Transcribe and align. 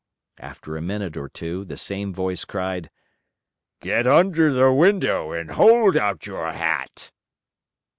After 0.39 0.75
a 0.75 0.81
minute 0.81 1.15
or 1.15 1.29
two, 1.29 1.63
the 1.63 1.77
same 1.77 2.11
voice 2.11 2.43
cried: 2.43 2.89
"Get 3.81 4.07
under 4.07 4.51
the 4.51 4.73
window 4.73 5.31
and 5.31 5.51
hold 5.51 5.95
out 5.95 6.25
your 6.25 6.51
hat!" 6.53 7.11